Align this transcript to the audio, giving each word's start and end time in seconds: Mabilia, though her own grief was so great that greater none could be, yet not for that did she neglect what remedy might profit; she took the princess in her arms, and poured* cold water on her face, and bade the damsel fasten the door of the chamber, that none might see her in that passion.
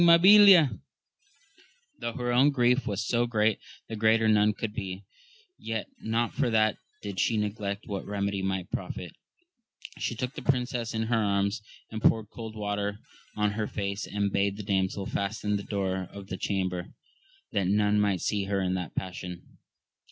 Mabilia, 0.03 0.79
though 1.99 2.13
her 2.13 2.31
own 2.33 2.49
grief 2.49 2.87
was 2.87 3.05
so 3.05 3.27
great 3.27 3.59
that 3.87 3.97
greater 3.99 4.27
none 4.27 4.51
could 4.51 4.73
be, 4.73 5.03
yet 5.59 5.85
not 5.99 6.33
for 6.33 6.49
that 6.49 6.75
did 7.03 7.19
she 7.19 7.37
neglect 7.37 7.85
what 7.87 8.07
remedy 8.07 8.41
might 8.41 8.71
profit; 8.71 9.11
she 9.99 10.15
took 10.15 10.33
the 10.33 10.41
princess 10.41 10.95
in 10.95 11.03
her 11.03 11.23
arms, 11.23 11.61
and 11.91 12.01
poured* 12.01 12.31
cold 12.31 12.55
water 12.55 12.97
on 13.35 13.51
her 13.51 13.67
face, 13.67 14.07
and 14.07 14.31
bade 14.33 14.57
the 14.57 14.63
damsel 14.63 15.05
fasten 15.05 15.55
the 15.55 15.61
door 15.61 16.09
of 16.11 16.29
the 16.29 16.37
chamber, 16.37 16.87
that 17.51 17.67
none 17.67 17.99
might 18.01 18.21
see 18.21 18.45
her 18.45 18.59
in 18.59 18.73
that 18.73 18.95
passion. 18.95 19.59